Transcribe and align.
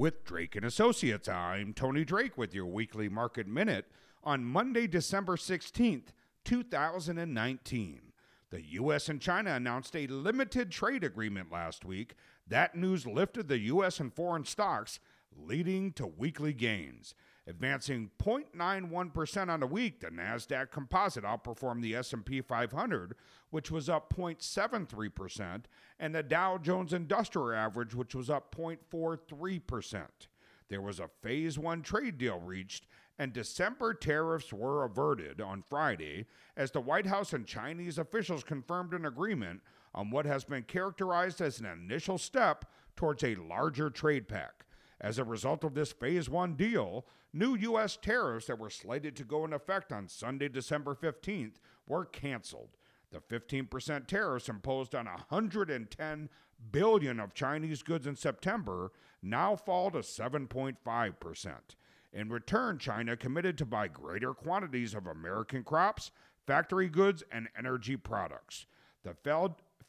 With 0.00 0.24
Drake 0.24 0.56
and 0.56 0.64
Associates, 0.64 1.28
I'm 1.28 1.74
Tony 1.74 2.06
Drake 2.06 2.38
with 2.38 2.54
your 2.54 2.64
weekly 2.64 3.10
market 3.10 3.46
minute 3.46 3.84
on 4.24 4.42
Monday, 4.42 4.86
December 4.86 5.36
16th, 5.36 6.14
2019. 6.42 8.00
The 8.48 8.62
U.S. 8.62 9.10
and 9.10 9.20
China 9.20 9.50
announced 9.50 9.94
a 9.94 10.06
limited 10.06 10.70
trade 10.70 11.04
agreement 11.04 11.52
last 11.52 11.84
week. 11.84 12.14
That 12.48 12.74
news 12.74 13.06
lifted 13.06 13.48
the 13.48 13.58
U.S. 13.58 14.00
and 14.00 14.10
foreign 14.10 14.46
stocks, 14.46 15.00
leading 15.36 15.92
to 15.92 16.06
weekly 16.06 16.52
gains. 16.52 17.14
Advancing 17.46 18.10
0.91% 18.22 19.48
on 19.48 19.60
the 19.60 19.66
week, 19.66 20.00
the 20.00 20.08
Nasdaq 20.08 20.70
Composite 20.70 21.24
outperformed 21.24 21.82
the 21.82 21.96
S&P 21.96 22.40
500, 22.40 23.14
which 23.50 23.70
was 23.70 23.88
up 23.88 24.14
0.73%, 24.14 25.62
and 25.98 26.14
the 26.14 26.22
Dow 26.22 26.58
Jones 26.58 26.92
Industrial 26.92 27.52
Average, 27.52 27.94
which 27.94 28.14
was 28.14 28.30
up 28.30 28.54
0.43%. 28.54 30.06
There 30.68 30.80
was 30.80 31.00
a 31.00 31.10
phase 31.22 31.58
1 31.58 31.82
trade 31.82 32.18
deal 32.18 32.38
reached 32.38 32.86
and 33.20 33.34
December 33.34 33.92
tariffs 33.92 34.50
were 34.50 34.82
averted 34.82 35.42
on 35.42 35.60
Friday 35.60 36.24
as 36.56 36.70
the 36.70 36.80
White 36.80 37.04
House 37.04 37.34
and 37.34 37.46
Chinese 37.46 37.98
officials 37.98 38.42
confirmed 38.42 38.94
an 38.94 39.04
agreement 39.04 39.60
on 39.94 40.10
what 40.10 40.24
has 40.24 40.42
been 40.42 40.62
characterized 40.62 41.42
as 41.42 41.60
an 41.60 41.66
initial 41.66 42.16
step 42.16 42.64
towards 42.96 43.22
a 43.22 43.34
larger 43.34 43.90
trade 43.90 44.26
pact. 44.26 44.64
As 45.00 45.18
a 45.18 45.24
result 45.24 45.64
of 45.64 45.74
this 45.74 45.92
Phase 45.92 46.28
1 46.28 46.54
deal, 46.56 47.06
new 47.32 47.54
U.S. 47.56 47.96
tariffs 48.00 48.46
that 48.46 48.58
were 48.58 48.70
slated 48.70 49.16
to 49.16 49.24
go 49.24 49.44
in 49.44 49.52
effect 49.52 49.92
on 49.92 50.08
Sunday, 50.08 50.48
December 50.48 50.94
15th, 50.94 51.54
were 51.86 52.04
canceled. 52.04 52.76
The 53.10 53.20
15% 53.20 54.06
tariffs 54.06 54.48
imposed 54.48 54.94
on 54.94 55.06
110 55.06 56.28
billion 56.70 57.18
of 57.18 57.34
Chinese 57.34 57.82
goods 57.82 58.06
in 58.06 58.14
September 58.14 58.92
now 59.22 59.56
fall 59.56 59.90
to 59.90 59.98
7.5%. 59.98 61.54
In 62.12 62.28
return, 62.28 62.78
China 62.78 63.16
committed 63.16 63.56
to 63.58 63.66
buy 63.66 63.88
greater 63.88 64.34
quantities 64.34 64.94
of 64.94 65.06
American 65.06 65.64
crops, 65.64 66.10
factory 66.46 66.88
goods, 66.88 67.22
and 67.32 67.48
energy 67.56 67.96
products. 67.96 68.66
The 69.02 69.14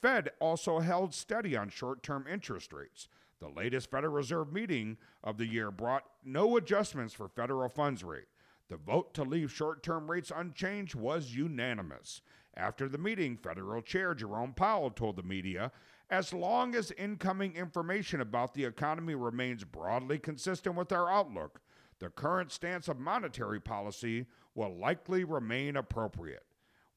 Fed 0.02 0.32
also 0.40 0.80
held 0.80 1.14
steady 1.14 1.58
on 1.58 1.70
short 1.70 2.02
term 2.02 2.26
interest 2.32 2.72
rates. 2.74 3.08
The 3.42 3.50
latest 3.50 3.90
Federal 3.90 4.14
Reserve 4.14 4.54
meeting 4.54 4.98
of 5.24 5.38
the 5.38 5.48
year 5.48 5.72
brought 5.72 6.06
no 6.24 6.58
adjustments 6.58 7.14
for 7.14 7.28
federal 7.28 7.70
funds 7.70 8.04
rate. 8.04 8.28
The 8.70 8.78
vote 8.78 9.16
to 9.16 9.24
leave 9.24 9.52
short 9.52 9.82
term 9.82 10.10
rates 10.10 10.32
unchanged 10.34 10.94
was 10.96 11.36
unanimous. 11.36 12.22
After 12.56 12.88
the 12.88 13.00
meeting, 13.00 13.36
Federal 13.38 13.82
Chair 13.82 14.14
Jerome 14.14 14.54
Powell 14.54 14.92
told 14.92 15.16
the 15.16 15.24
media 15.24 15.72
as 16.12 16.34
long 16.34 16.76
as 16.76 16.92
incoming 16.92 17.56
information 17.56 18.22
about 18.22 18.54
the 18.54 18.66
economy 18.66 19.16
remains 19.16 19.64
broadly 19.64 20.20
consistent 20.20 20.76
with 20.76 20.92
our 20.92 21.10
outlook, 21.10 21.62
the 22.00 22.10
current 22.10 22.52
stance 22.52 22.88
of 22.90 23.00
monetary 23.00 23.60
policy 23.60 24.28
will 24.54 24.78
likely 24.78 25.24
remain 25.24 25.78
appropriate. 25.78 26.46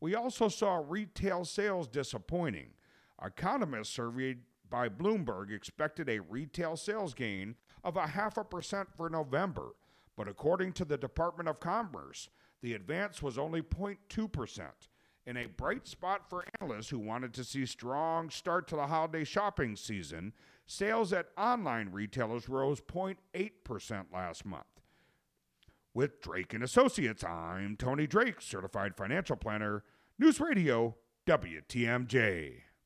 We 0.01 0.15
also 0.15 0.49
saw 0.49 0.83
retail 0.87 1.45
sales 1.45 1.87
disappointing. 1.87 2.71
Economists 3.25 3.95
surveyed 3.95 4.41
by 4.75 4.89
Bloomberg 4.89 5.53
expected 5.53 6.09
a 6.09 6.19
retail 6.19 6.77
sales 6.77 7.15
gain 7.15 7.55
of 7.85 7.97
a 7.97 8.09
half 8.09 8.37
a 8.37 8.43
percent 8.43 8.89
for 8.97 9.09
November, 9.09 9.77
but 10.17 10.27
according 10.27 10.73
to 10.73 10.85
the 10.85 10.99
Department 10.99 11.49
of 11.49 11.61
Commerce, 11.61 12.29
the 12.61 12.75
advance 12.75 13.23
was 13.23 13.39
only 13.39 13.63
0.2%. 13.63 14.63
In 15.27 15.37
a 15.37 15.47
bright 15.47 15.87
spot 15.87 16.29
for 16.29 16.45
analysts 16.61 16.89
who 16.89 16.99
wanted 16.99 17.33
to 17.35 17.45
see 17.45 17.65
strong 17.67 18.31
start 18.31 18.67
to 18.67 18.75
the 18.75 18.89
holiday 18.89 19.23
shopping 19.23 19.77
season, 19.77 20.33
sales 20.67 21.13
at 21.13 21.29
online 21.39 21.91
retailers 21.93 22.49
rose 22.49 22.81
0.8% 22.81 24.07
last 24.13 24.45
month. 24.45 24.65
With 25.95 26.21
Drake 26.21 26.53
and 26.53 26.65
Associates, 26.65 27.23
I'm 27.23 27.77
Tony 27.77 28.09
Drake, 28.09 28.41
certified 28.41 28.97
financial 28.97 29.37
planner, 29.37 29.85
News 30.19 30.41
Radio, 30.41 30.97
WTMJ. 31.29 32.74